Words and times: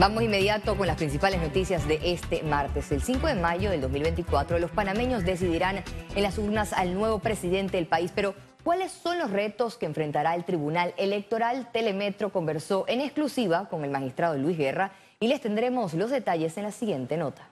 Vamos 0.00 0.22
inmediato 0.22 0.78
con 0.78 0.86
las 0.86 0.96
principales 0.96 1.42
noticias 1.42 1.86
de 1.86 2.00
este 2.02 2.42
martes. 2.42 2.90
El 2.90 3.02
5 3.02 3.26
de 3.26 3.34
mayo 3.34 3.70
del 3.70 3.82
2024 3.82 4.58
los 4.58 4.70
panameños 4.70 5.26
decidirán 5.26 5.84
en 6.14 6.22
las 6.22 6.38
urnas 6.38 6.72
al 6.72 6.94
nuevo 6.94 7.18
presidente 7.18 7.76
del 7.76 7.86
país, 7.86 8.10
pero 8.14 8.34
¿cuáles 8.64 8.92
son 8.92 9.18
los 9.18 9.30
retos 9.30 9.76
que 9.76 9.84
enfrentará 9.84 10.34
el 10.34 10.46
Tribunal 10.46 10.94
Electoral? 10.96 11.68
Telemetro 11.70 12.32
conversó 12.32 12.86
en 12.88 13.02
exclusiva 13.02 13.68
con 13.68 13.84
el 13.84 13.90
magistrado 13.90 14.38
Luis 14.38 14.56
Guerra 14.56 14.92
y 15.20 15.28
les 15.28 15.42
tendremos 15.42 15.92
los 15.92 16.10
detalles 16.10 16.56
en 16.56 16.62
la 16.62 16.72
siguiente 16.72 17.18
nota. 17.18 17.49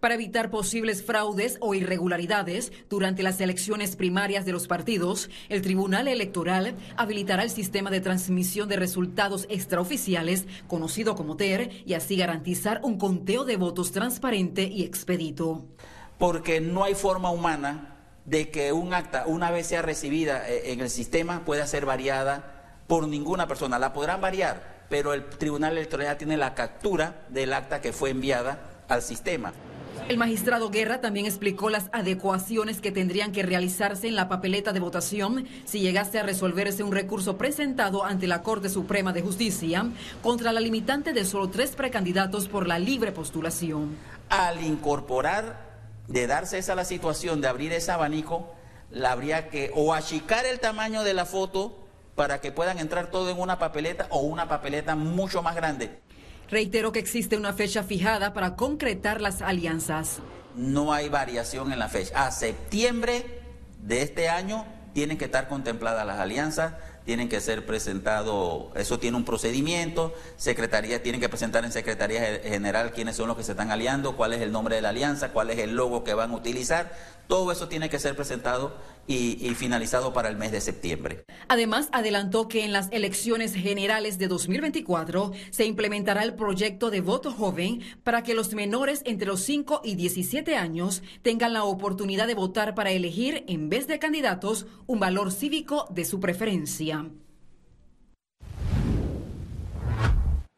Para 0.00 0.14
evitar 0.14 0.50
posibles 0.50 1.02
fraudes 1.04 1.56
o 1.60 1.74
irregularidades 1.74 2.72
durante 2.88 3.24
las 3.24 3.40
elecciones 3.40 3.96
primarias 3.96 4.44
de 4.44 4.52
los 4.52 4.68
partidos, 4.68 5.28
el 5.48 5.60
Tribunal 5.60 6.06
Electoral 6.06 6.76
habilitará 6.96 7.42
el 7.42 7.50
sistema 7.50 7.90
de 7.90 8.00
transmisión 8.00 8.68
de 8.68 8.76
resultados 8.76 9.46
extraoficiales, 9.48 10.46
conocido 10.68 11.16
como 11.16 11.36
TER, 11.36 11.70
y 11.84 11.94
así 11.94 12.16
garantizar 12.16 12.80
un 12.84 12.96
conteo 12.96 13.44
de 13.44 13.56
votos 13.56 13.90
transparente 13.90 14.62
y 14.62 14.84
expedito. 14.84 15.64
Porque 16.16 16.60
no 16.60 16.84
hay 16.84 16.94
forma 16.94 17.30
humana 17.30 17.96
de 18.24 18.50
que 18.50 18.72
un 18.72 18.94
acta, 18.94 19.24
una 19.26 19.50
vez 19.50 19.66
sea 19.66 19.82
recibida 19.82 20.48
eh, 20.48 20.72
en 20.72 20.80
el 20.80 20.90
sistema, 20.90 21.44
pueda 21.44 21.66
ser 21.66 21.86
variada 21.86 22.82
por 22.86 23.08
ninguna 23.08 23.48
persona. 23.48 23.80
La 23.80 23.92
podrán 23.92 24.20
variar, 24.20 24.84
pero 24.88 25.12
el 25.12 25.24
Tribunal 25.24 25.72
Electoral 25.72 26.16
tiene 26.18 26.36
la 26.36 26.54
captura 26.54 27.26
del 27.30 27.52
acta 27.52 27.80
que 27.80 27.92
fue 27.92 28.10
enviada 28.10 28.84
al 28.88 29.02
sistema. 29.02 29.52
El 30.08 30.16
magistrado 30.16 30.70
Guerra 30.70 31.00
también 31.00 31.26
explicó 31.26 31.68
las 31.68 31.90
adecuaciones 31.92 32.80
que 32.80 32.90
tendrían 32.90 33.30
que 33.32 33.42
realizarse 33.42 34.08
en 34.08 34.16
la 34.16 34.28
papeleta 34.28 34.72
de 34.72 34.80
votación 34.80 35.46
si 35.66 35.80
llegase 35.80 36.18
a 36.18 36.22
resolverse 36.22 36.82
un 36.82 36.92
recurso 36.92 37.36
presentado 37.36 38.04
ante 38.04 38.26
la 38.26 38.42
Corte 38.42 38.70
Suprema 38.70 39.12
de 39.12 39.22
Justicia 39.22 39.86
contra 40.22 40.52
la 40.52 40.60
limitante 40.60 41.12
de 41.12 41.24
solo 41.24 41.50
tres 41.50 41.76
precandidatos 41.76 42.48
por 42.48 42.66
la 42.66 42.78
libre 42.78 43.12
postulación. 43.12 43.96
Al 44.30 44.64
incorporar, 44.64 45.68
de 46.08 46.26
darse 46.26 46.58
esa 46.58 46.74
la 46.74 46.84
situación 46.84 47.40
de 47.40 47.48
abrir 47.48 47.72
ese 47.72 47.92
abanico, 47.92 48.54
la 48.90 49.12
habría 49.12 49.50
que 49.50 49.70
o 49.74 49.92
achicar 49.92 50.46
el 50.46 50.58
tamaño 50.58 51.02
de 51.02 51.12
la 51.12 51.26
foto 51.26 51.86
para 52.14 52.40
que 52.40 52.50
puedan 52.50 52.78
entrar 52.78 53.10
todo 53.10 53.30
en 53.30 53.38
una 53.38 53.58
papeleta 53.58 54.06
o 54.10 54.20
una 54.20 54.48
papeleta 54.48 54.96
mucho 54.96 55.42
más 55.42 55.54
grande. 55.54 56.00
Reitero 56.50 56.92
que 56.92 56.98
existe 56.98 57.36
una 57.36 57.52
fecha 57.52 57.82
fijada 57.82 58.32
para 58.32 58.56
concretar 58.56 59.20
las 59.20 59.42
alianzas. 59.42 60.20
No 60.56 60.94
hay 60.94 61.10
variación 61.10 61.72
en 61.72 61.78
la 61.78 61.88
fecha. 61.88 62.26
A 62.26 62.30
septiembre 62.30 63.42
de 63.82 64.00
este 64.00 64.30
año 64.30 64.64
tienen 64.94 65.18
que 65.18 65.26
estar 65.26 65.46
contempladas 65.48 66.06
las 66.06 66.18
alianzas, 66.18 66.72
tienen 67.04 67.28
que 67.28 67.40
ser 67.40 67.66
presentado, 67.66 68.72
eso 68.74 68.98
tiene 68.98 69.18
un 69.18 69.24
procedimiento, 69.24 70.14
secretaría 70.36 71.02
tienen 71.02 71.20
que 71.20 71.28
presentar 71.28 71.64
en 71.66 71.72
Secretaría 71.72 72.40
General 72.42 72.92
quiénes 72.92 73.16
son 73.16 73.28
los 73.28 73.36
que 73.36 73.44
se 73.44 73.52
están 73.52 73.70
aliando, 73.70 74.16
cuál 74.16 74.32
es 74.32 74.40
el 74.40 74.50
nombre 74.50 74.76
de 74.76 74.82
la 74.82 74.88
alianza, 74.88 75.32
cuál 75.32 75.50
es 75.50 75.58
el 75.58 75.76
logo 75.76 76.02
que 76.02 76.14
van 76.14 76.30
a 76.32 76.34
utilizar, 76.34 76.92
todo 77.26 77.52
eso 77.52 77.68
tiene 77.68 77.90
que 77.90 77.98
ser 77.98 78.16
presentado 78.16 78.74
y, 79.08 79.54
finalizado 79.54 80.12
para 80.12 80.28
el 80.28 80.36
mes 80.36 80.52
de 80.52 80.60
septiembre. 80.60 81.24
Además, 81.48 81.88
adelantó 81.92 82.46
que 82.46 82.64
en 82.64 82.72
las 82.72 82.88
elecciones 82.92 83.54
generales 83.54 84.18
de 84.18 84.28
2024 84.28 85.32
se 85.50 85.64
implementará 85.64 86.22
el 86.22 86.34
proyecto 86.34 86.90
de 86.90 87.00
voto 87.00 87.32
joven 87.32 87.80
para 88.04 88.22
que 88.22 88.34
los 88.34 88.52
menores 88.52 89.02
entre 89.06 89.26
los 89.26 89.40
5 89.40 89.80
y 89.82 89.96
17 89.96 90.56
años 90.56 91.02
tengan 91.22 91.54
la 91.54 91.64
oportunidad 91.64 92.26
de 92.26 92.34
votar 92.34 92.74
para 92.74 92.90
elegir, 92.90 93.44
en 93.48 93.70
vez 93.70 93.86
de 93.86 93.98
candidatos, 93.98 94.66
un 94.86 95.00
valor 95.00 95.32
cívico 95.32 95.86
de 95.90 96.04
su 96.04 96.20
preferencia. 96.20 97.06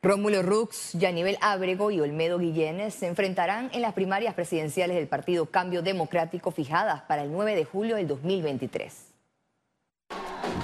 Rómulo 0.02 0.40
Rux, 0.40 0.94
Yanivel 0.94 1.36
Ábrego 1.42 1.90
y 1.90 2.00
Olmedo 2.00 2.38
Guillén 2.38 2.90
se 2.90 3.06
enfrentarán 3.06 3.68
en 3.74 3.82
las 3.82 3.92
primarias 3.92 4.32
presidenciales 4.32 4.96
del 4.96 5.08
Partido 5.08 5.44
Cambio 5.44 5.82
Democrático 5.82 6.50
fijadas 6.52 7.02
para 7.02 7.22
el 7.22 7.30
9 7.30 7.54
de 7.54 7.66
julio 7.66 7.96
del 7.96 8.08
2023. 8.08 9.12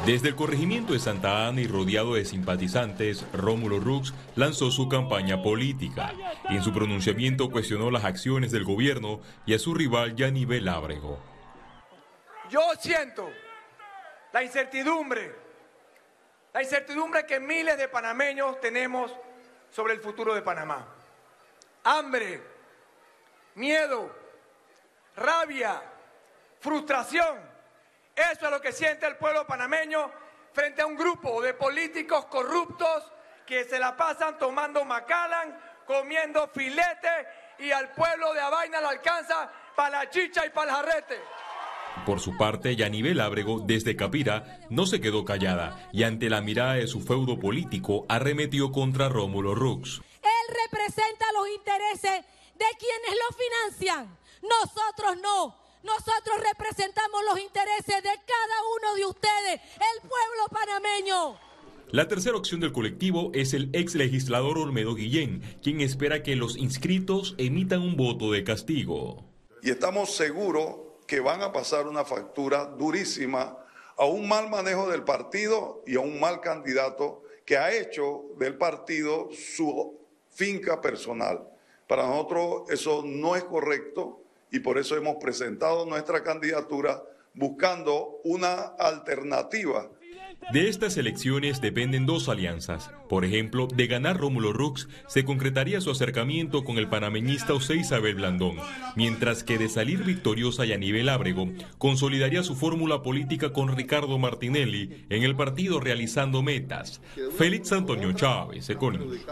Desde 0.06 0.28
el 0.28 0.36
corregimiento 0.36 0.94
de 0.94 1.00
Santa 1.00 1.48
Ana 1.48 1.60
y 1.60 1.66
rodeado 1.66 2.14
de 2.14 2.24
simpatizantes, 2.24 3.26
Rómulo 3.34 3.78
Rux 3.78 4.14
lanzó 4.36 4.70
su 4.70 4.88
campaña 4.88 5.42
política 5.42 6.14
y 6.48 6.56
en 6.56 6.62
su 6.62 6.72
pronunciamiento 6.72 7.50
cuestionó 7.50 7.90
las 7.90 8.06
acciones 8.06 8.52
del 8.52 8.64
gobierno 8.64 9.20
y 9.44 9.52
a 9.52 9.58
su 9.58 9.74
rival 9.74 10.16
Yanivel 10.16 10.66
Ábrego. 10.66 11.18
Yo 12.48 12.62
siento 12.80 13.28
la 14.32 14.42
incertidumbre, 14.42 15.30
la 16.54 16.62
incertidumbre 16.62 17.26
que 17.26 17.38
miles 17.38 17.76
de 17.76 17.88
panameños 17.88 18.58
tenemos 18.62 19.12
sobre 19.70 19.94
el 19.94 20.00
futuro 20.00 20.34
de 20.34 20.42
Panamá. 20.42 20.86
Hambre, 21.84 22.42
miedo, 23.54 24.10
rabia, 25.16 25.82
frustración. 26.60 27.38
Eso 28.14 28.46
es 28.46 28.50
lo 28.50 28.60
que 28.60 28.72
siente 28.72 29.06
el 29.06 29.16
pueblo 29.16 29.46
panameño 29.46 30.10
frente 30.52 30.82
a 30.82 30.86
un 30.86 30.96
grupo 30.96 31.42
de 31.42 31.54
políticos 31.54 32.26
corruptos 32.26 33.12
que 33.44 33.64
se 33.64 33.78
la 33.78 33.96
pasan 33.96 34.38
tomando 34.38 34.84
Macallan, 34.84 35.58
comiendo 35.86 36.48
filete 36.48 37.54
y 37.58 37.70
al 37.70 37.92
pueblo 37.92 38.32
de 38.32 38.40
Abaina 38.40 38.80
le 38.80 38.88
alcanza 38.88 39.50
para 39.74 40.04
la 40.04 40.10
chicha 40.10 40.44
y 40.44 40.50
para 40.50 40.70
el 40.70 40.76
jarrete. 40.76 41.20
Por 42.04 42.20
su 42.20 42.36
parte, 42.36 42.76
Yanivel 42.76 43.20
Ábrego, 43.20 43.60
desde 43.60 43.96
Capira, 43.96 44.60
no 44.70 44.86
se 44.86 45.00
quedó 45.00 45.24
callada 45.24 45.88
y 45.92 46.02
ante 46.02 46.28
la 46.30 46.40
mirada 46.40 46.74
de 46.74 46.86
su 46.86 47.00
feudo 47.00 47.38
político 47.38 48.06
arremetió 48.08 48.70
contra 48.70 49.08
Rómulo 49.08 49.54
Rux. 49.54 50.00
Él 50.22 50.56
representa 50.64 51.24
los 51.32 51.48
intereses 51.48 52.24
de 52.54 52.66
quienes 52.78 53.18
lo 53.20 53.36
financian. 53.36 54.18
Nosotros 54.42 55.16
no. 55.22 55.56
Nosotros 55.82 56.36
representamos 56.52 57.20
los 57.30 57.40
intereses 57.40 58.02
de 58.02 58.10
cada 58.10 58.56
uno 58.76 58.94
de 58.96 59.06
ustedes, 59.06 59.60
el 59.76 60.00
pueblo 60.00 60.48
panameño. 60.50 61.38
La 61.92 62.08
tercera 62.08 62.36
opción 62.36 62.60
del 62.60 62.72
colectivo 62.72 63.30
es 63.32 63.54
el 63.54 63.70
ex 63.72 63.94
legislador 63.94 64.58
Olmedo 64.58 64.96
Guillén, 64.96 65.42
quien 65.62 65.80
espera 65.80 66.24
que 66.24 66.34
los 66.34 66.56
inscritos 66.56 67.36
emitan 67.38 67.82
un 67.82 67.96
voto 67.96 68.32
de 68.32 68.42
castigo. 68.42 69.24
Y 69.62 69.70
estamos 69.70 70.14
seguros 70.16 70.85
que 71.06 71.20
van 71.20 71.42
a 71.42 71.52
pasar 71.52 71.86
una 71.86 72.04
factura 72.04 72.64
durísima 72.64 73.56
a 73.96 74.04
un 74.04 74.28
mal 74.28 74.50
manejo 74.50 74.90
del 74.90 75.04
partido 75.04 75.82
y 75.86 75.96
a 75.96 76.00
un 76.00 76.20
mal 76.20 76.40
candidato 76.40 77.22
que 77.44 77.56
ha 77.56 77.72
hecho 77.72 78.24
del 78.38 78.58
partido 78.58 79.28
su 79.32 79.98
finca 80.30 80.80
personal. 80.80 81.48
Para 81.86 82.06
nosotros 82.06 82.68
eso 82.68 83.02
no 83.04 83.36
es 83.36 83.44
correcto 83.44 84.20
y 84.50 84.60
por 84.60 84.78
eso 84.78 84.96
hemos 84.96 85.16
presentado 85.16 85.86
nuestra 85.86 86.22
candidatura 86.22 87.02
buscando 87.34 88.20
una 88.24 88.74
alternativa 88.78 89.88
de 90.52 90.68
estas 90.68 90.96
elecciones 90.96 91.60
dependen 91.60 92.06
dos 92.06 92.28
alianzas. 92.28 92.90
Por 93.08 93.24
ejemplo, 93.24 93.66
de 93.66 93.86
ganar 93.88 94.16
Rómulo 94.16 94.52
Rux, 94.52 94.88
se 95.08 95.24
concretaría 95.24 95.80
su 95.80 95.90
acercamiento 95.90 96.64
con 96.64 96.78
el 96.78 96.88
panameñista 96.88 97.52
José 97.52 97.76
Isabel 97.76 98.14
Blandón, 98.14 98.56
mientras 98.94 99.42
que 99.42 99.58
de 99.58 99.68
salir 99.68 100.04
victoriosa 100.04 100.64
Yanivel 100.64 101.08
Ábrego, 101.08 101.48
consolidaría 101.78 102.42
su 102.42 102.54
fórmula 102.54 103.02
política 103.02 103.52
con 103.52 103.76
Ricardo 103.76 104.18
Martinelli 104.18 105.04
en 105.10 105.24
el 105.24 105.34
partido 105.34 105.80
realizando 105.80 106.42
metas. 106.42 107.00
Félix 107.36 107.72
Antonio 107.72 108.12
Chávez, 108.12 108.70
Econius. 108.70 109.26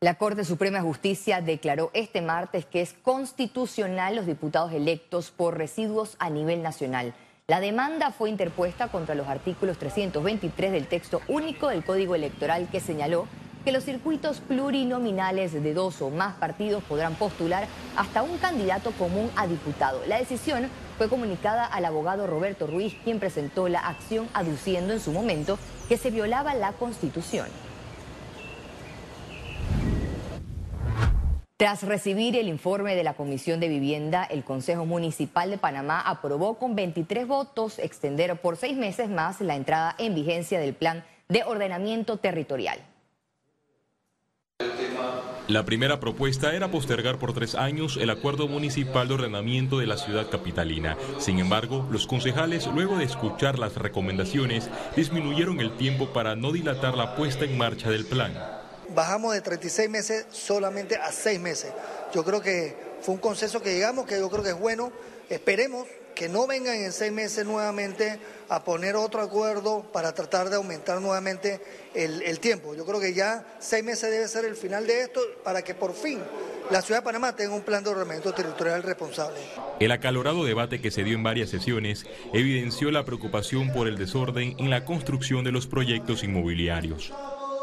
La 0.00 0.16
Corte 0.16 0.44
Suprema 0.44 0.78
de 0.78 0.84
Justicia 0.84 1.40
declaró 1.40 1.90
este 1.94 2.20
martes 2.20 2.66
que 2.66 2.82
es 2.82 2.92
constitucional 2.92 4.16
los 4.16 4.26
diputados 4.26 4.70
electos 4.72 5.30
por 5.30 5.56
residuos 5.56 6.16
a 6.18 6.28
nivel 6.28 6.62
nacional. 6.62 7.14
La 7.46 7.60
demanda 7.60 8.10
fue 8.10 8.30
interpuesta 8.30 8.88
contra 8.88 9.14
los 9.14 9.28
artículos 9.28 9.76
323 9.76 10.72
del 10.72 10.86
texto 10.86 11.20
único 11.28 11.68
del 11.68 11.84
Código 11.84 12.14
Electoral 12.14 12.70
que 12.72 12.80
señaló 12.80 13.26
que 13.66 13.72
los 13.72 13.84
circuitos 13.84 14.40
plurinominales 14.40 15.52
de 15.52 15.74
dos 15.74 16.00
o 16.00 16.08
más 16.08 16.36
partidos 16.36 16.82
podrán 16.84 17.16
postular 17.16 17.66
hasta 17.98 18.22
un 18.22 18.38
candidato 18.38 18.92
común 18.92 19.30
a 19.36 19.46
diputado. 19.46 20.00
La 20.06 20.16
decisión 20.16 20.70
fue 20.96 21.10
comunicada 21.10 21.66
al 21.66 21.84
abogado 21.84 22.26
Roberto 22.26 22.66
Ruiz, 22.66 22.94
quien 23.04 23.20
presentó 23.20 23.68
la 23.68 23.80
acción 23.80 24.26
aduciendo 24.32 24.94
en 24.94 25.00
su 25.00 25.12
momento 25.12 25.58
que 25.90 25.98
se 25.98 26.10
violaba 26.10 26.54
la 26.54 26.72
Constitución. 26.72 27.48
Tras 31.56 31.84
recibir 31.84 32.34
el 32.34 32.48
informe 32.48 32.96
de 32.96 33.04
la 33.04 33.14
Comisión 33.14 33.60
de 33.60 33.68
Vivienda, 33.68 34.24
el 34.24 34.42
Consejo 34.42 34.86
Municipal 34.86 35.50
de 35.50 35.58
Panamá 35.58 36.00
aprobó 36.00 36.58
con 36.58 36.74
23 36.74 37.28
votos 37.28 37.78
extender 37.78 38.34
por 38.40 38.56
seis 38.56 38.76
meses 38.76 39.08
más 39.08 39.40
la 39.40 39.54
entrada 39.54 39.94
en 39.98 40.16
vigencia 40.16 40.58
del 40.58 40.74
Plan 40.74 41.04
de 41.28 41.44
Ordenamiento 41.44 42.16
Territorial. 42.16 42.80
La 45.46 45.64
primera 45.64 46.00
propuesta 46.00 46.56
era 46.56 46.72
postergar 46.72 47.20
por 47.20 47.34
tres 47.34 47.54
años 47.54 47.98
el 47.98 48.10
acuerdo 48.10 48.48
municipal 48.48 49.06
de 49.06 49.14
ordenamiento 49.14 49.78
de 49.78 49.86
la 49.86 49.96
ciudad 49.96 50.28
capitalina. 50.28 50.96
Sin 51.18 51.38
embargo, 51.38 51.86
los 51.92 52.08
concejales, 52.08 52.66
luego 52.66 52.96
de 52.96 53.04
escuchar 53.04 53.60
las 53.60 53.76
recomendaciones, 53.76 54.70
disminuyeron 54.96 55.60
el 55.60 55.76
tiempo 55.76 56.12
para 56.12 56.34
no 56.34 56.50
dilatar 56.50 56.96
la 56.96 57.14
puesta 57.14 57.44
en 57.44 57.56
marcha 57.56 57.90
del 57.90 58.06
plan. 58.06 58.32
Bajamos 58.94 59.34
de 59.34 59.40
36 59.40 59.90
meses 59.90 60.26
solamente 60.30 60.96
a 60.96 61.10
seis 61.12 61.40
meses. 61.40 61.72
Yo 62.14 62.24
creo 62.24 62.40
que 62.40 62.76
fue 63.00 63.14
un 63.14 63.20
consenso 63.20 63.60
que 63.60 63.74
llegamos, 63.74 64.06
que 64.06 64.18
yo 64.18 64.30
creo 64.30 64.42
que 64.42 64.50
es 64.50 64.58
bueno. 64.58 64.92
Esperemos 65.28 65.86
que 66.14 66.28
no 66.28 66.46
vengan 66.46 66.76
en 66.76 66.92
seis 66.92 67.12
meses 67.12 67.44
nuevamente 67.44 68.18
a 68.48 68.62
poner 68.62 68.96
otro 68.96 69.20
acuerdo 69.20 69.82
para 69.92 70.14
tratar 70.14 70.48
de 70.48 70.56
aumentar 70.56 71.00
nuevamente 71.00 71.60
el, 71.94 72.38
tiempo. 72.38 72.74
Yo 72.74 72.86
creo 72.86 73.00
que 73.00 73.14
ya 73.14 73.44
seis 73.58 73.84
meses 73.84 74.10
debe 74.10 74.28
ser 74.28 74.44
el 74.44 74.54
final 74.54 74.86
de 74.86 75.02
esto 75.02 75.20
para 75.42 75.62
que 75.62 75.74
por 75.74 75.94
fin 75.94 76.20
la 76.70 76.80
ciudad 76.82 77.00
de 77.00 77.04
Panamá 77.04 77.34
tenga 77.34 77.54
un 77.54 77.62
plan 77.62 77.82
de 77.82 77.90
ordenamiento 77.90 78.32
territorial 78.32 78.82
responsable. 78.82 79.40
El 79.80 79.90
acalorado 79.90 80.44
debate 80.44 80.80
que 80.80 80.90
se 80.90 81.04
dio 81.04 81.14
en 81.14 81.22
varias 81.22 81.50
sesiones 81.50 82.06
evidenció 82.32 82.90
la 82.90 83.04
preocupación 83.04 83.72
por 83.72 83.88
el 83.88 83.98
desorden 83.98 84.54
en 84.58 84.70
la 84.70 84.84
construcción 84.84 85.44
de 85.44 85.52
los 85.52 85.66
proyectos 85.66 86.22
inmobiliarios. 86.22 87.12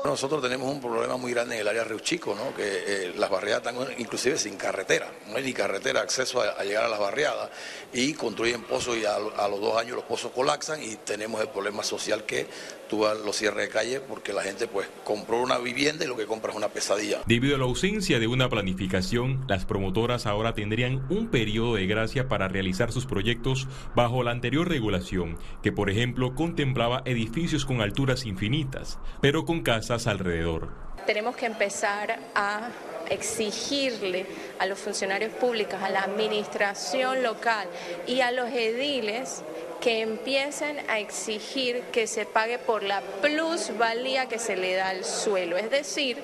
Nosotros 0.03 0.41
tenemos 0.41 0.67
un 0.67 0.81
problema 0.81 1.15
muy 1.15 1.31
grande 1.31 1.55
en 1.55 1.61
el 1.61 1.67
área 1.67 1.83
Río 1.83 1.99
Chico, 1.99 2.33
¿no? 2.33 2.55
que 2.55 2.63
eh, 2.63 3.13
las 3.15 3.29
barriadas 3.29 3.67
están 3.67 3.99
inclusive 3.99 4.35
sin 4.35 4.57
carretera, 4.57 5.07
no 5.27 5.37
hay 5.37 5.43
ni 5.43 5.53
carretera, 5.53 6.01
acceso 6.01 6.41
a, 6.41 6.63
llegar 6.63 6.85
a 6.85 6.89
las 6.89 6.99
barriadas 6.99 7.51
y 7.93 8.13
construyen 8.13 8.63
pozos 8.63 8.97
y 8.97 9.05
a, 9.05 9.19
los 9.19 9.61
dos 9.61 9.77
años 9.77 9.97
los 9.97 10.05
pozos 10.05 10.31
colapsan 10.31 10.81
y 10.81 10.95
tenemos 10.95 11.39
el 11.39 11.49
problema 11.49 11.83
social 11.83 12.23
que 12.25 12.47
tú 12.91 13.05
los 13.25 13.37
cierres 13.37 13.67
de 13.67 13.73
calle 13.73 14.01
porque 14.01 14.33
la 14.33 14.43
gente 14.43 14.67
pues 14.67 14.85
compró 15.05 15.41
una 15.41 15.57
vivienda 15.57 16.03
y 16.03 16.09
lo 16.09 16.17
que 16.17 16.25
compra 16.25 16.51
es 16.51 16.57
una 16.57 16.67
pesadilla. 16.67 17.21
Debido 17.25 17.55
a 17.55 17.57
la 17.57 17.63
ausencia 17.63 18.19
de 18.19 18.27
una 18.27 18.49
planificación, 18.49 19.45
las 19.47 19.65
promotoras 19.65 20.25
ahora 20.25 20.53
tendrían 20.53 21.05
un 21.09 21.29
periodo 21.29 21.75
de 21.75 21.87
gracia 21.87 22.27
para 22.27 22.49
realizar 22.49 22.91
sus 22.91 23.05
proyectos 23.05 23.69
bajo 23.95 24.23
la 24.23 24.31
anterior 24.31 24.67
regulación, 24.67 25.37
que 25.63 25.71
por 25.71 25.89
ejemplo 25.89 26.35
contemplaba 26.35 27.01
edificios 27.05 27.65
con 27.65 27.79
alturas 27.79 28.25
infinitas, 28.25 28.99
pero 29.21 29.45
con 29.45 29.61
casas 29.61 30.05
alrededor. 30.05 30.67
Tenemos 31.05 31.37
que 31.37 31.45
empezar 31.45 32.19
a 32.35 32.71
exigirle 33.09 34.25
a 34.59 34.65
los 34.65 34.77
funcionarios 34.77 35.31
públicos, 35.33 35.75
a 35.81 35.89
la 35.89 36.01
administración 36.01 37.23
local 37.23 37.67
y 38.05 38.19
a 38.19 38.31
los 38.31 38.49
ediles 38.49 39.43
que 39.81 40.01
empiecen 40.01 40.79
a 40.89 40.99
exigir 40.99 41.81
que 41.91 42.07
se 42.07 42.25
pague 42.25 42.59
por 42.59 42.83
la 42.83 43.01
plusvalía 43.01 44.27
que 44.27 44.39
se 44.39 44.55
le 44.55 44.75
da 44.75 44.89
al 44.89 45.03
suelo, 45.03 45.57
es 45.57 45.69
decir, 45.69 46.17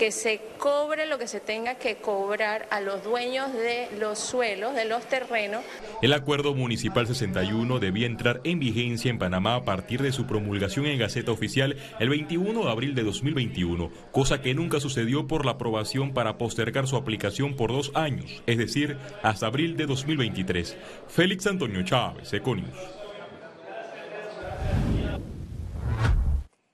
que 0.00 0.12
se 0.12 0.40
cobre 0.56 1.04
lo 1.04 1.18
que 1.18 1.28
se 1.28 1.40
tenga 1.40 1.74
que 1.74 1.96
cobrar 1.96 2.66
a 2.70 2.80
los 2.80 3.04
dueños 3.04 3.52
de 3.52 3.86
los 3.98 4.18
suelos, 4.18 4.74
de 4.74 4.86
los 4.86 5.06
terrenos. 5.06 5.62
El 6.00 6.14
acuerdo 6.14 6.54
municipal 6.54 7.06
61 7.06 7.78
debía 7.80 8.06
entrar 8.06 8.40
en 8.44 8.60
vigencia 8.60 9.10
en 9.10 9.18
Panamá 9.18 9.56
a 9.56 9.64
partir 9.66 10.00
de 10.00 10.12
su 10.12 10.24
promulgación 10.24 10.86
en 10.86 10.98
Gaceta 10.98 11.32
Oficial 11.32 11.76
el 11.98 12.08
21 12.08 12.64
de 12.64 12.70
abril 12.70 12.94
de 12.94 13.02
2021, 13.02 13.90
cosa 14.10 14.40
que 14.40 14.54
nunca 14.54 14.80
sucedió 14.80 15.26
por 15.26 15.44
la 15.44 15.52
aprobación 15.52 16.14
para 16.14 16.38
postergar 16.38 16.86
su 16.86 16.96
aplicación 16.96 17.54
por 17.54 17.70
dos 17.70 17.92
años, 17.94 18.42
es 18.46 18.56
decir, 18.56 18.96
hasta 19.22 19.48
abril 19.48 19.76
de 19.76 19.84
2023. 19.84 20.78
Félix 21.08 21.46
Antonio 21.46 21.82
Chávez, 21.82 22.32
Econius. 22.32 22.99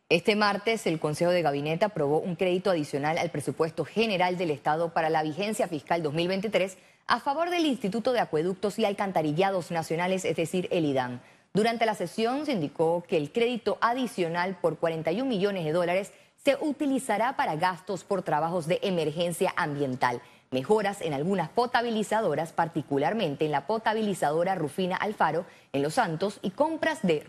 Este 0.08 0.36
martes, 0.36 0.86
el 0.86 1.00
Consejo 1.00 1.32
de 1.32 1.42
Gabinete 1.42 1.84
aprobó 1.84 2.20
un 2.20 2.36
crédito 2.36 2.70
adicional 2.70 3.18
al 3.18 3.32
presupuesto 3.32 3.84
general 3.84 4.38
del 4.38 4.52
Estado 4.52 4.90
para 4.92 5.10
la 5.10 5.24
vigencia 5.24 5.66
fiscal 5.66 6.00
2023 6.04 6.78
a 7.08 7.18
favor 7.18 7.50
del 7.50 7.66
Instituto 7.66 8.12
de 8.12 8.20
Acueductos 8.20 8.78
y 8.78 8.84
Alcantarillados 8.84 9.72
Nacionales, 9.72 10.24
es 10.24 10.36
decir, 10.36 10.68
el 10.70 10.84
IDAN. 10.84 11.20
Durante 11.54 11.86
la 11.86 11.96
sesión 11.96 12.46
se 12.46 12.52
indicó 12.52 13.02
que 13.08 13.16
el 13.16 13.32
crédito 13.32 13.78
adicional 13.80 14.56
por 14.60 14.78
41 14.78 15.28
millones 15.28 15.64
de 15.64 15.72
dólares 15.72 16.12
se 16.36 16.56
utilizará 16.60 17.34
para 17.36 17.56
gastos 17.56 18.04
por 18.04 18.22
trabajos 18.22 18.68
de 18.68 18.78
emergencia 18.82 19.52
ambiental, 19.56 20.22
mejoras 20.52 21.00
en 21.00 21.14
algunas 21.14 21.48
potabilizadoras, 21.48 22.52
particularmente 22.52 23.44
en 23.44 23.50
la 23.50 23.66
potabilizadora 23.66 24.54
Rufina 24.54 24.94
Alfaro 24.94 25.46
en 25.72 25.82
Los 25.82 25.94
Santos 25.94 26.38
y 26.42 26.50
compras 26.50 27.00
de, 27.02 27.24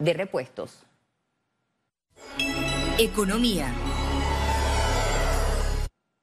repuestos. 0.00 0.86
Economía. 2.98 3.74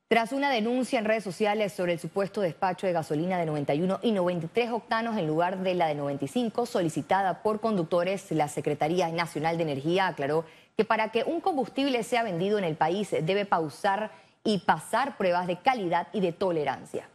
Tras 0.08 0.32
una 0.32 0.50
denuncia 0.50 0.98
en 0.98 1.06
redes 1.06 1.24
sociales 1.24 1.72
sobre 1.72 1.94
el 1.94 2.00
supuesto 2.00 2.42
despacho 2.42 2.88
de 2.88 2.94
gasolina 2.94 3.38
de 3.38 3.46
91 3.46 4.00
y 4.02 4.12
93 4.12 4.72
octanos 4.72 5.16
en 5.16 5.28
lugar 5.28 5.60
de 5.60 5.76
la 5.76 5.86
de 5.86 5.94
95 5.94 6.66
solicitada 6.66 7.44
por 7.44 7.60
conductores, 7.60 8.32
la 8.32 8.48
Secretaría 8.48 9.08
Nacional 9.10 9.58
de 9.58 9.64
Energía 9.64 10.08
aclaró 10.08 10.46
que 10.76 10.84
para 10.84 11.12
que 11.12 11.24
un 11.24 11.42
combustible 11.42 12.02
sea 12.02 12.24
vendido 12.24 12.58
en 12.58 12.64
el 12.64 12.76
país 12.76 13.12
debe 13.22 13.46
pausar 13.46 14.10
y 14.44 14.58
pasar 14.58 15.16
pruebas 15.16 15.46
de 15.46 15.60
calidad 15.60 16.08
y 16.12 16.22
de 16.22 16.32
tolerancia. 16.32 17.08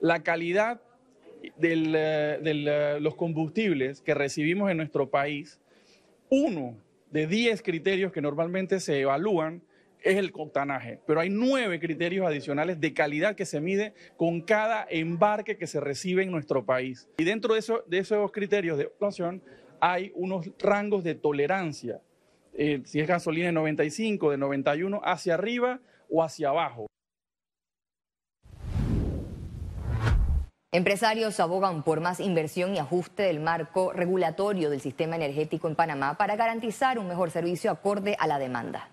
La 0.00 0.22
calidad 0.22 0.80
de 1.56 1.72
eh, 1.72 2.40
eh, 2.44 2.98
los 3.00 3.16
combustibles 3.16 4.00
que 4.00 4.14
recibimos 4.14 4.70
en 4.70 4.76
nuestro 4.76 5.10
país, 5.10 5.58
uno 6.28 6.76
de 7.14 7.28
10 7.28 7.62
criterios 7.62 8.10
que 8.10 8.20
normalmente 8.20 8.80
se 8.80 9.00
evalúan 9.00 9.62
es 10.02 10.16
el 10.16 10.32
octanaje, 10.34 10.98
pero 11.06 11.20
hay 11.20 11.30
nueve 11.30 11.78
criterios 11.78 12.26
adicionales 12.26 12.80
de 12.80 12.92
calidad 12.92 13.36
que 13.36 13.46
se 13.46 13.60
mide 13.60 13.94
con 14.16 14.40
cada 14.40 14.84
embarque 14.90 15.56
que 15.56 15.68
se 15.68 15.78
recibe 15.78 16.24
en 16.24 16.32
nuestro 16.32 16.66
país. 16.66 17.08
Y 17.18 17.22
dentro 17.22 17.54
de, 17.54 17.62
de 17.86 17.98
esos 17.98 18.32
criterios 18.32 18.78
de 18.78 18.84
evaluación 18.84 19.42
hay 19.78 20.10
unos 20.16 20.50
rangos 20.58 21.04
de 21.04 21.14
tolerancia, 21.14 22.00
eh, 22.52 22.82
si 22.84 22.98
es 22.98 23.06
gasolina 23.06 23.46
de 23.46 23.52
95, 23.52 24.32
de 24.32 24.36
91, 24.36 25.00
hacia 25.04 25.34
arriba 25.34 25.80
o 26.10 26.20
hacia 26.20 26.48
abajo. 26.48 26.88
Empresarios 30.74 31.38
abogan 31.38 31.84
por 31.84 32.00
más 32.00 32.18
inversión 32.18 32.74
y 32.74 32.80
ajuste 32.80 33.22
del 33.22 33.38
marco 33.38 33.92
regulatorio 33.92 34.70
del 34.70 34.80
sistema 34.80 35.14
energético 35.14 35.68
en 35.68 35.76
Panamá 35.76 36.14
para 36.14 36.34
garantizar 36.34 36.98
un 36.98 37.06
mejor 37.06 37.30
servicio 37.30 37.70
acorde 37.70 38.16
a 38.18 38.26
la 38.26 38.40
demanda. 38.40 38.88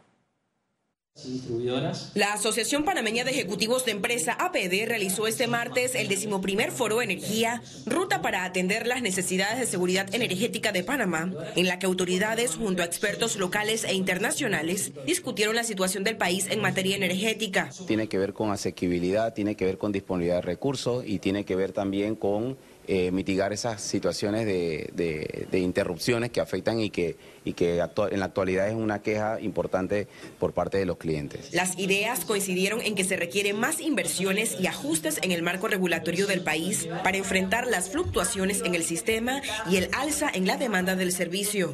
La 2.16 2.34
Asociación 2.34 2.84
Panameña 2.84 3.24
de 3.24 3.31
Ejecutivos 3.31 3.86
de 3.86 3.92
Empresa 3.92 4.34
APD 4.40 4.88
realizó 4.88 5.28
este 5.28 5.46
martes 5.46 5.94
el 5.94 6.08
decimoprimer 6.08 6.72
foro 6.72 7.02
Energía, 7.02 7.62
ruta 7.86 8.22
para 8.22 8.44
atender 8.44 8.88
las 8.88 9.02
necesidades 9.02 9.60
de 9.60 9.66
seguridad 9.66 10.13
energética 10.16 10.72
de 10.72 10.84
Panamá, 10.84 11.31
en 11.56 11.68
la 11.68 11.80
que 11.80 11.86
autoridades 11.86 12.56
junto 12.56 12.81
a 12.81 12.86
expertos 12.86 13.36
locales 13.36 13.84
e 13.84 13.94
internacionales 13.94 14.94
discutieron 15.06 15.56
la 15.56 15.63
situación 15.63 16.04
del 16.04 16.18
país 16.18 16.48
en 16.50 16.62
materia 16.62 16.96
energética. 16.96 17.70
Tiene 17.88 18.08
que 18.08 18.18
ver 18.18 18.34
con 18.34 18.50
asequibilidad, 18.51 19.34
tiene 19.34 19.56
que 19.56 19.65
ver 19.65 19.77
con 19.77 19.91
disponibilidad 19.91 20.38
de 20.38 20.41
recursos 20.41 21.03
y 21.06 21.20
tiene 21.20 21.44
que 21.46 21.56
ver 21.56 21.72
también 21.72 22.15
con 22.15 22.58
eh, 22.93 23.10
mitigar 23.10 23.53
esas 23.53 23.81
situaciones 23.81 24.45
de, 24.45 25.48
interrupciones 25.53 26.29
que 26.29 26.41
afectan 26.41 26.81
y 26.81 26.89
que, 26.89 27.15
y 27.45 27.53
que 27.53 27.75
en 27.79 28.19
la 28.19 28.25
actualidad 28.25 28.67
es 28.67 28.75
una 28.75 29.01
queja 29.01 29.39
importante 29.39 30.10
por 30.38 30.51
parte 30.51 30.77
de 30.77 30.86
los 30.86 30.98
clientes. 30.98 31.53
Las 31.53 31.79
ideas 31.79 32.25
coincidieron 32.25 32.81
en 32.81 32.95
que 32.95 33.05
se 33.05 33.15
requieren 33.15 33.57
más 33.57 33.79
inversiones 33.79 34.60
y 34.60 34.67
ajustes 34.67 35.19
en 35.21 35.31
el 35.31 35.41
marco 35.41 35.69
regulatorio 35.69 36.27
del 36.27 36.41
país 36.41 36.89
para 37.01 37.15
enfrentar 37.15 37.65
las 37.65 37.89
fluctuaciones 37.89 38.62
en 38.65 38.75
el 38.75 38.83
sistema 38.83 39.41
y 39.69 39.77
el 39.77 39.88
alza 39.93 40.29
en 40.33 40.45
la 40.45 40.57
demanda 40.57 40.98
del 40.98 41.13
servicio 41.13 41.74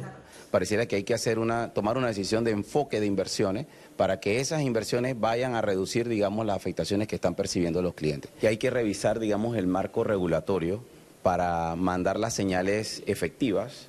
pareciera 0.52 0.86
que 0.86 0.96
hay 0.96 1.02
que 1.02 1.12
hacer 1.12 1.38
una, 1.38 1.74
tomar 1.74 1.98
una 1.98 2.06
decisión 2.06 2.42
de 2.42 2.52
enfoque 2.52 3.00
de 3.00 3.06
inversiones 3.06 3.66
para 3.98 4.18
que 4.18 4.40
esas 4.40 4.62
inversiones 4.62 5.18
vayan 5.20 5.54
a 5.54 5.60
reducir, 5.60 6.08
digamos, 6.08 6.46
las 6.46 6.56
afectaciones 6.56 7.06
que 7.06 7.16
están 7.16 7.34
percibiendo 7.34 7.82
los 7.82 7.92
clientes. 7.92 8.30
Y 8.40 8.46
hay 8.46 8.56
que 8.56 8.70
revisar, 8.70 9.18
digamos, 9.18 9.58
el 9.58 9.66
marco 9.66 10.04
regulatorio 10.04 10.82
para 11.22 11.76
mandar 11.76 12.18
las 12.18 12.34
señales 12.34 13.02
efectivas 13.06 13.88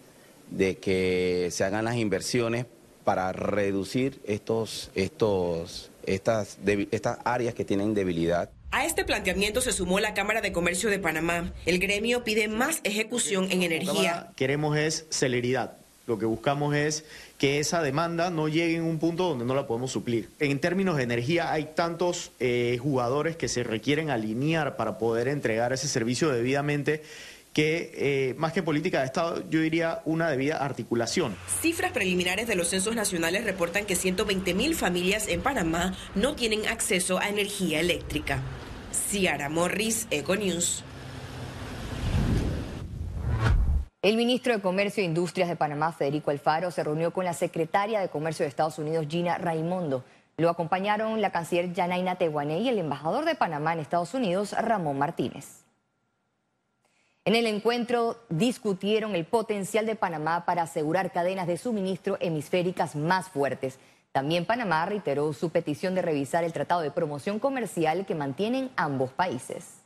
de 0.50 0.78
que 0.78 1.50
se 1.52 1.64
hagan 1.64 1.86
las 1.86 1.96
inversiones 1.96 2.66
para 3.04 3.32
reducir 3.32 4.22
estos, 4.26 4.92
estos, 4.94 5.92
estas, 6.06 6.60
estas 6.92 7.18
áreas 7.24 7.54
que 7.54 7.66
tienen 7.66 7.94
debilidad. 7.94 8.52
A 8.72 8.86
este 8.86 9.04
planteamiento 9.04 9.62
se 9.62 9.72
sumó 9.72 10.00
la 10.00 10.14
Cámara 10.14 10.42
de 10.42 10.52
Comercio 10.52 10.92
de 10.92 11.00
Panamá. 11.00 11.52
El 11.66 11.80
gremio 11.80 12.24
pide 12.24 12.48
más 12.48 12.82
ejecución 12.84 13.52
en 13.52 13.64
energía. 13.64 14.32
Queremos 14.36 14.78
es 14.78 15.08
celeridad. 15.10 15.79
Lo 16.10 16.18
que 16.18 16.26
buscamos 16.26 16.76
es 16.76 17.06
que 17.38 17.60
esa 17.60 17.84
demanda 17.84 18.32
no 18.32 18.48
llegue 18.48 18.76
en 18.76 18.84
un 18.84 18.98
punto 18.98 19.30
donde 19.30 19.46
no 19.46 19.54
la 19.54 19.68
podemos 19.68 19.92
suplir. 19.92 20.28
En 20.40 20.58
términos 20.60 20.98
de 20.98 21.04
energía 21.04 21.52
hay 21.52 21.70
tantos 21.76 22.32
eh, 22.40 22.80
jugadores 22.82 23.38
que 23.38 23.48
se 23.48 23.62
requieren 23.64 24.10
alinear 24.10 24.76
para 24.76 24.98
poder 24.98 25.28
entregar 25.28 25.72
ese 25.72 25.88
servicio 25.88 26.30
debidamente 26.30 27.04
que 27.54 27.92
eh, 27.94 28.36
más 28.40 28.54
que 28.54 28.64
política 28.64 29.02
de 29.02 29.06
Estado, 29.06 29.44
yo 29.52 29.62
diría 29.62 30.02
una 30.06 30.32
debida 30.32 30.58
articulación. 30.58 31.36
Cifras 31.62 31.92
preliminares 31.92 32.48
de 32.48 32.56
los 32.56 32.70
censos 32.70 32.96
nacionales 32.96 33.44
reportan 33.44 33.86
que 33.86 33.96
120 33.96 34.56
mil 34.56 34.74
familias 34.74 35.28
en 35.28 35.42
Panamá 35.42 35.96
no 36.16 36.34
tienen 36.34 36.68
acceso 36.68 37.20
a 37.20 37.30
energía 37.30 37.80
eléctrica. 37.80 38.42
Ciara 39.12 39.48
Morris, 39.48 40.08
Econews. 40.10 40.84
El 44.02 44.16
ministro 44.16 44.54
de 44.54 44.62
Comercio 44.62 45.04
e 45.04 45.06
Industrias 45.06 45.50
de 45.50 45.58
Panamá, 45.58 45.92
Federico 45.92 46.32
Alfaro, 46.32 46.72
se 46.72 46.86
reunió 46.86 47.12
con 47.12 47.26
la 47.26 47.34
secretaria 47.34 48.00
de 48.00 48.08
Comercio 48.08 48.46
de 48.46 48.48
Estados 48.48 48.80
Unidos, 48.80 49.08
Gina 49.10 49.38
Raimondo. 49.38 50.06
Lo 50.38 50.50
acompañaron 50.50 51.20
la 51.20 51.34
canciller 51.34 51.74
Yanaina 51.74 52.16
Tehuané 52.16 52.60
y 52.60 52.70
el 52.70 52.80
embajador 52.80 53.26
de 53.26 53.36
Panamá 53.36 53.74
en 53.74 53.80
Estados 53.80 54.14
Unidos, 54.14 54.54
Ramón 54.54 54.98
Martínez. 54.98 55.66
En 57.26 57.36
el 57.36 57.46
encuentro 57.46 58.22
discutieron 58.30 59.16
el 59.16 59.26
potencial 59.26 59.86
de 59.86 59.98
Panamá 59.98 60.46
para 60.46 60.62
asegurar 60.62 61.12
cadenas 61.12 61.46
de 61.46 61.58
suministro 61.58 62.16
hemisféricas 62.22 62.96
más 62.96 63.28
fuertes. 63.28 63.80
También 64.14 64.46
Panamá 64.46 64.86
reiteró 64.86 65.34
su 65.34 65.50
petición 65.50 65.94
de 65.94 66.04
revisar 66.04 66.46
el 66.46 66.54
Tratado 66.54 66.80
de 66.80 66.92
Promoción 66.92 67.38
Comercial 67.38 68.06
que 68.06 68.16
mantienen 68.16 68.72
ambos 68.78 69.12
países. 69.12 69.79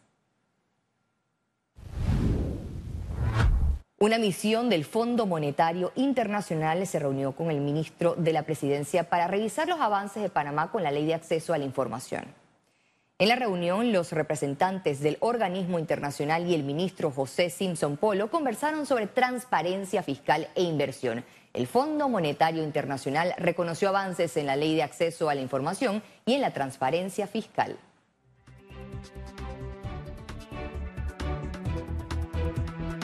Una 4.03 4.17
misión 4.17 4.69
del 4.69 4.83
Fondo 4.83 5.25
Monetario 5.25 5.93
Internacional 5.95 6.85
se 6.85 6.99
reunió 6.99 7.31
con 7.31 7.49
el 7.49 7.61
ministro 7.61 8.15
de 8.15 8.33
la 8.33 8.43
Presidencia 8.43 9.05
para 9.05 9.27
revisar 9.27 9.69
los 9.69 9.79
avances 9.79 10.21
de 10.21 10.27
Panamá 10.27 10.71
con 10.71 10.83
la 10.83 10.91
Ley 10.91 11.05
de 11.05 11.13
Acceso 11.13 11.53
a 11.53 11.57
la 11.57 11.63
Información. 11.63 12.25
En 13.17 13.29
la 13.29 13.37
reunión, 13.37 13.93
los 13.93 14.11
representantes 14.11 14.99
del 14.99 15.15
organismo 15.21 15.79
internacional 15.79 16.45
y 16.45 16.53
el 16.53 16.63
ministro 16.63 17.11
José 17.11 17.49
Simpson 17.49 17.95
Polo 17.95 18.29
conversaron 18.29 18.85
sobre 18.85 19.07
transparencia 19.07 20.03
fiscal 20.03 20.49
e 20.53 20.63
inversión. 20.63 21.23
El 21.53 21.65
Fondo 21.65 22.09
Monetario 22.09 22.61
Internacional 22.61 23.33
reconoció 23.37 23.87
avances 23.87 24.35
en 24.35 24.47
la 24.47 24.57
ley 24.57 24.75
de 24.75 24.83
acceso 24.83 25.29
a 25.29 25.35
la 25.35 25.39
información 25.39 26.03
y 26.25 26.33
en 26.33 26.41
la 26.41 26.51
transparencia 26.51 27.25
fiscal. 27.25 27.77